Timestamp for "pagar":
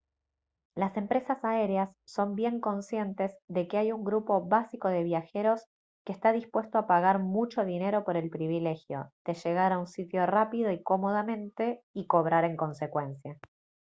6.87-7.19